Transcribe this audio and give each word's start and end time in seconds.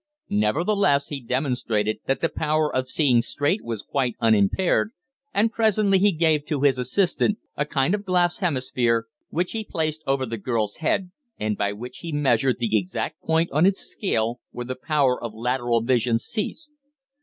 Nevertheless 0.31 1.09
he 1.09 1.19
demonstrated 1.21 1.99
that 2.07 2.21
the 2.21 2.27
power 2.29 2.75
of 2.75 2.89
seeing 2.89 3.21
straight 3.21 3.63
was 3.63 3.83
quite 3.83 4.15
unimpaired, 4.19 4.93
and 5.31 5.51
presently 5.51 5.99
he 5.99 6.11
gave 6.11 6.43
to 6.47 6.63
his 6.63 6.79
assistant 6.79 7.37
a 7.55 7.65
kind 7.67 7.93
of 7.93 8.03
glass 8.03 8.39
hemisphere, 8.39 9.05
which 9.29 9.51
he 9.51 9.63
placed 9.63 10.01
over 10.07 10.25
the 10.25 10.37
girl's 10.39 10.77
head, 10.77 11.11
and 11.39 11.55
by 11.55 11.71
which 11.71 11.99
he 11.99 12.11
measured 12.11 12.57
the 12.57 12.75
exact 12.75 13.21
point 13.21 13.51
on 13.51 13.67
its 13.67 13.77
scale 13.81 14.39
where 14.49 14.65
the 14.65 14.73
power 14.75 15.23
of 15.23 15.35
lateral 15.35 15.81
vision 15.83 16.17
ceased. 16.17 16.81